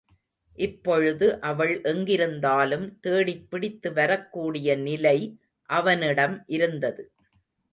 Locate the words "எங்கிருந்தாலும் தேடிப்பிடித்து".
1.81-3.93